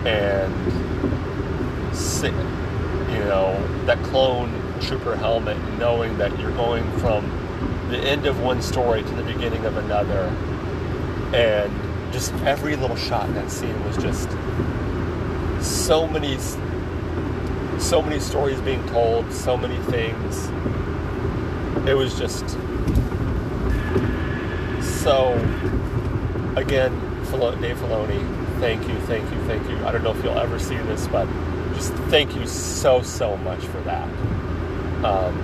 and 0.07 0.53
you 2.23 2.66
know 3.27 3.85
that 3.85 4.03
clone 4.05 4.51
trooper 4.81 5.17
helmet 5.17 5.57
knowing 5.79 6.17
that 6.19 6.37
you're 6.39 6.53
going 6.53 6.85
from 6.99 7.25
the 7.91 7.99
end 7.99 8.27
of 8.27 8.41
one 8.41 8.61
story 8.63 9.03
to 9.03 9.15
the 9.15 9.23
beginning 9.23 9.65
of 9.65 9.77
another 9.77 10.25
and 11.35 11.73
just 12.13 12.33
every 12.45 12.77
little 12.77 12.97
shot 12.97 13.29
in 13.29 13.35
that 13.35 13.51
scene 13.51 13.85
was 13.85 13.97
just 13.97 14.31
so 15.61 16.07
many 16.07 16.37
so 17.79 18.01
many 18.01 18.19
stories 18.19 18.61
being 18.63 18.85
told, 18.89 19.31
so 19.33 19.57
many 19.57 19.77
things. 19.85 20.49
It 21.87 21.95
was 21.95 22.19
just 22.19 22.49
so. 25.03 25.35
Again, 26.57 26.93
Dave 27.61 27.77
Filoni, 27.77 28.59
thank 28.61 28.89
you, 28.89 28.99
thank 29.01 29.31
you, 29.31 29.39
thank 29.45 29.69
you. 29.69 29.77
I 29.85 29.93
don't 29.93 30.03
know 30.03 30.13
if 30.13 30.25
you'll 30.25 30.39
ever 30.39 30.59
see 30.59 30.77
this, 30.79 31.07
but 31.09 31.29
just 31.77 31.93
thank 32.09 32.35
you 32.35 32.47
so, 32.47 33.03
so 33.03 33.37
much 33.37 33.61
for 33.67 33.81
that. 33.83 34.09
Um, 35.05 35.37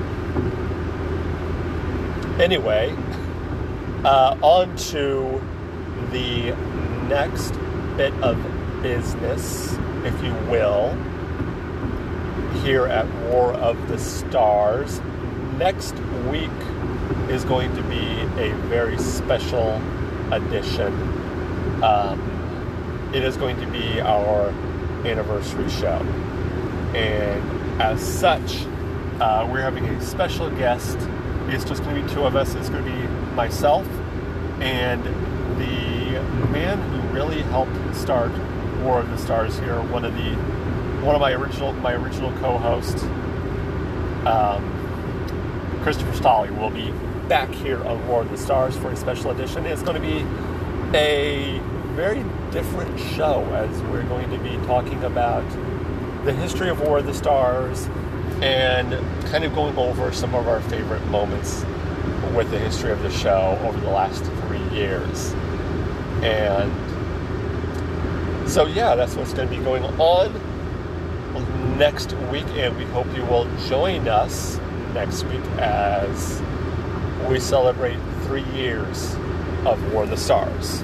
anyway, 2.40 2.96
uh, 4.02 4.36
on 4.40 4.74
to 4.76 5.40
the 6.10 6.52
next 7.08 7.52
bit 7.98 8.14
of 8.22 8.42
business, 8.82 9.76
if 10.04 10.24
you 10.24 10.32
will 10.50 10.96
here 12.62 12.86
at 12.86 13.06
War 13.30 13.52
of 13.54 13.88
the 13.88 13.98
Stars. 13.98 15.00
Next 15.58 15.94
week 16.30 16.50
is 17.28 17.44
going 17.44 17.74
to 17.76 17.82
be 17.82 18.20
a 18.40 18.54
very 18.68 18.96
special 18.98 19.80
edition. 20.32 20.92
Um, 21.82 23.10
it 23.12 23.22
is 23.22 23.36
going 23.36 23.60
to 23.60 23.66
be 23.66 24.00
our 24.00 24.48
anniversary 25.04 25.68
show. 25.68 26.04
And 26.94 27.80
as 27.80 28.00
such, 28.00 28.64
uh, 29.20 29.48
we're 29.50 29.62
having 29.62 29.84
a 29.84 30.02
special 30.02 30.50
guest. 30.50 30.98
It's 31.48 31.64
just 31.64 31.82
going 31.82 31.96
to 31.96 32.02
be 32.02 32.14
two 32.14 32.24
of 32.24 32.36
us. 32.36 32.54
It's 32.54 32.68
going 32.68 32.84
to 32.84 32.90
be 32.90 33.06
myself 33.34 33.86
and 34.62 35.04
the 35.58 36.22
man 36.52 36.78
who 36.78 37.14
really 37.14 37.42
helped 37.42 37.96
start 37.96 38.30
War 38.82 39.00
of 39.00 39.10
the 39.10 39.18
Stars 39.18 39.58
here, 39.58 39.80
one 39.82 40.04
of 40.04 40.14
the 40.14 40.34
one 41.04 41.16
of 41.16 41.20
my 41.20 41.32
original 41.32 41.72
my 41.74 41.94
original 41.94 42.32
co-host, 42.38 42.98
um, 44.24 44.62
Christopher 45.82 46.12
Stolley, 46.12 46.56
will 46.56 46.70
be 46.70 46.92
back 47.28 47.50
here 47.50 47.82
on 47.84 48.06
War 48.06 48.22
of 48.22 48.30
the 48.30 48.38
Stars 48.38 48.76
for 48.76 48.90
a 48.90 48.96
special 48.96 49.32
edition. 49.32 49.66
It's 49.66 49.82
going 49.82 50.00
to 50.00 50.06
be 50.06 50.24
a 50.96 51.58
very 51.96 52.24
different 52.52 52.98
show 53.00 53.44
as 53.54 53.82
we're 53.90 54.04
going 54.04 54.30
to 54.30 54.38
be 54.38 54.56
talking 54.66 55.02
about 55.04 55.44
the 56.24 56.32
history 56.32 56.68
of 56.68 56.80
War 56.80 56.98
of 56.98 57.06
the 57.06 57.14
Stars 57.14 57.88
and 58.40 58.92
kind 59.26 59.44
of 59.44 59.54
going 59.54 59.76
over 59.76 60.12
some 60.12 60.34
of 60.34 60.46
our 60.46 60.60
favorite 60.62 61.04
moments 61.06 61.64
with 62.34 62.50
the 62.50 62.58
history 62.58 62.92
of 62.92 63.02
the 63.02 63.10
show 63.10 63.58
over 63.62 63.80
the 63.80 63.90
last 63.90 64.24
three 64.24 64.62
years. 64.70 65.32
And 66.22 66.70
so, 68.48 68.66
yeah, 68.66 68.94
that's 68.94 69.16
what's 69.16 69.32
going 69.32 69.48
to 69.48 69.56
be 69.56 69.62
going 69.62 69.84
on 70.00 70.32
next 71.76 72.12
week, 72.30 72.46
and 72.50 72.76
we 72.76 72.84
hope 72.86 73.06
you 73.16 73.24
will 73.24 73.48
join 73.66 74.06
us 74.06 74.58
next 74.94 75.24
week 75.24 75.44
as 75.58 76.40
we 77.28 77.40
celebrate 77.40 77.98
three 78.22 78.44
years 78.52 79.14
of 79.64 79.92
War 79.92 80.04
of 80.04 80.10
the 80.10 80.16
Stars. 80.16 80.82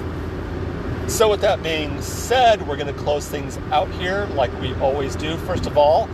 So, 1.09 1.27
with 1.27 1.41
that 1.41 1.63
being 1.63 1.99
said, 2.03 2.65
we're 2.67 2.77
going 2.77 2.93
to 2.93 3.01
close 3.01 3.27
things 3.27 3.57
out 3.71 3.89
here 3.93 4.27
like 4.35 4.53
we 4.61 4.75
always 4.75 5.15
do. 5.15 5.37
First 5.37 5.65
of 5.65 5.75
all, 5.75 6.07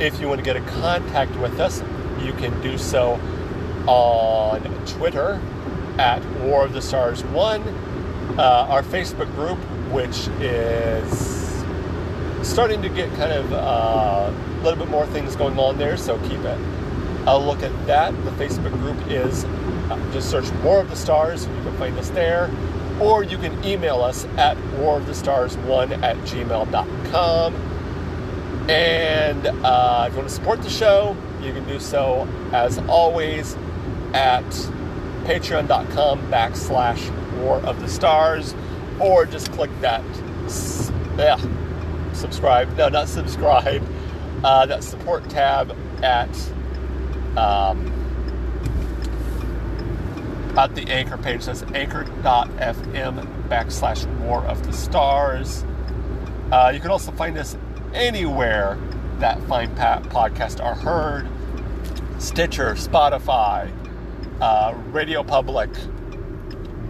if 0.00 0.20
you 0.20 0.26
want 0.26 0.40
to 0.40 0.44
get 0.44 0.56
in 0.56 0.64
contact 0.66 1.34
with 1.36 1.60
us, 1.60 1.80
you 2.20 2.32
can 2.32 2.60
do 2.60 2.76
so 2.76 3.20
on 3.86 4.60
Twitter 4.84 5.40
at 5.96 6.24
War 6.40 6.64
of 6.64 6.72
the 6.72 6.82
Stars 6.82 7.22
1, 7.26 7.62
uh, 7.62 8.66
our 8.68 8.82
Facebook 8.82 9.32
group, 9.36 9.58
which 9.92 10.26
is 10.40 11.64
starting 12.46 12.82
to 12.82 12.88
get 12.88 13.08
kind 13.14 13.32
of 13.32 13.52
uh, 13.52 14.32
a 14.32 14.62
little 14.64 14.78
bit 14.78 14.88
more 14.88 15.06
things 15.06 15.36
going 15.36 15.56
on 15.56 15.78
there, 15.78 15.96
so 15.96 16.18
keep 16.28 16.40
it 16.40 16.58
a 17.26 17.38
look 17.38 17.62
at 17.62 17.86
that. 17.86 18.12
The 18.24 18.32
Facebook 18.32 18.72
group 18.72 18.98
is 19.08 19.44
uh, 19.44 20.12
just 20.12 20.28
search 20.28 20.50
War 20.64 20.80
of 20.80 20.90
the 20.90 20.96
Stars, 20.96 21.46
you 21.46 21.62
can 21.62 21.78
find 21.78 21.96
us 21.96 22.10
there, 22.10 22.50
or 23.02 23.24
you 23.24 23.36
can 23.36 23.64
email 23.64 24.00
us 24.00 24.24
at 24.36 24.56
warofthestars1 24.76 26.02
at 26.02 26.16
gmail.com. 26.18 27.54
And 28.70 29.46
uh, 29.46 30.04
if 30.06 30.12
you 30.12 30.18
want 30.18 30.28
to 30.28 30.34
support 30.34 30.62
the 30.62 30.70
show, 30.70 31.16
you 31.42 31.52
can 31.52 31.66
do 31.66 31.80
so 31.80 32.28
as 32.52 32.78
always 32.78 33.56
at 34.14 34.44
patreon.com 35.24 36.30
backslash 36.30 37.40
war 37.40 37.56
of 37.58 37.80
the 37.80 37.88
stars 37.88 38.54
or 39.00 39.26
just 39.26 39.50
click 39.52 39.70
that 39.80 40.04
yeah, 41.16 41.38
subscribe 42.12 42.76
no 42.76 42.88
not 42.88 43.08
subscribe 43.08 43.82
uh, 44.44 44.66
that 44.66 44.82
support 44.82 45.28
tab 45.30 45.76
at 46.02 46.28
um, 47.36 47.91
at 50.56 50.74
the 50.74 50.82
anchor 50.90 51.16
page 51.16 51.46
That's 51.46 51.62
anchor.fm 51.62 53.48
backslash 53.48 54.06
war 54.20 54.44
of 54.44 54.64
the 54.66 54.72
stars. 54.72 55.64
Uh, 56.50 56.70
you 56.74 56.80
can 56.80 56.90
also 56.90 57.10
find 57.12 57.38
us 57.38 57.56
anywhere 57.94 58.78
that 59.18 59.42
fine 59.44 59.74
podcasts 59.76 60.62
are 60.62 60.74
heard. 60.74 61.28
Stitcher 62.20 62.74
spotify 62.74 63.70
uh, 64.40 64.74
radio 64.88 65.22
public 65.22 65.70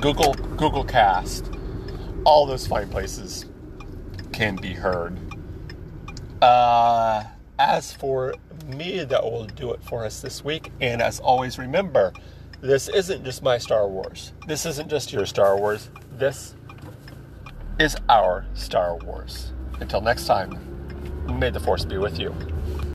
google 0.01 0.35
google 0.35 0.85
cast. 0.85 1.51
All 2.25 2.47
those 2.47 2.67
fine 2.67 2.89
places 2.89 3.47
can 4.33 4.57
be 4.57 4.73
heard. 4.73 5.19
Uh, 6.43 7.25
as 7.59 7.93
for 7.93 8.35
me, 8.67 9.05
that 9.05 9.23
will 9.23 9.47
do 9.47 9.73
it 9.73 9.83
for 9.85 10.05
us 10.05 10.21
this 10.21 10.45
week. 10.45 10.73
And 10.81 11.01
as 11.03 11.21
always, 11.21 11.59
remember, 11.59 12.13
this 12.63 12.89
isn't 12.89 13.25
just 13.25 13.43
my 13.43 13.59
Star 13.59 13.89
Wars. 13.89 14.33
This 14.47 14.65
isn't 14.65 14.89
just 14.89 15.13
your 15.13 15.27
Star 15.27 15.59
Wars. 15.59 15.91
This 16.17 16.55
is 17.79 17.97
our 18.09 18.47
Star 18.55 18.97
Wars. 18.99 19.53
Until 19.81 20.01
next 20.01 20.27
time, 20.27 20.59
may 21.39 21.51
the 21.51 21.59
Force 21.61 21.85
be 21.85 21.99
with 21.99 22.21
you. 22.21 22.33